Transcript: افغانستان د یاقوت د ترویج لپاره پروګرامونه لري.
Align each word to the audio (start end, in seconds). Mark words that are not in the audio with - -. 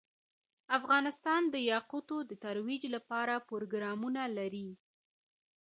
افغانستان 0.77 1.41
د 1.49 1.55
یاقوت 1.71 2.09
د 2.27 2.31
ترویج 2.43 2.83
لپاره 2.95 3.45
پروګرامونه 3.49 4.21
لري. 4.37 4.69